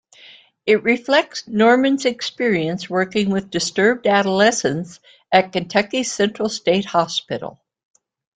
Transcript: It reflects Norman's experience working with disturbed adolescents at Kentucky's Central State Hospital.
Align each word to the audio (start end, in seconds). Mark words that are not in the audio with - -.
It 0.65 0.81
reflects 0.81 1.47
Norman's 1.47 2.05
experience 2.05 2.89
working 2.89 3.29
with 3.29 3.51
disturbed 3.51 4.07
adolescents 4.07 4.99
at 5.31 5.51
Kentucky's 5.51 6.11
Central 6.11 6.49
State 6.49 6.85
Hospital. 6.85 7.59